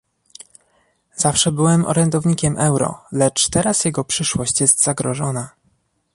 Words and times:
Zawsze 1.15 1.51
byłem 1.51 1.85
orędownikiem 1.85 2.57
euro, 2.59 3.01
lecz 3.11 3.49
teraz 3.49 3.85
jego 3.85 4.03
przyszłość 4.03 4.61
jest 4.61 4.83
zagrożona 4.83 5.49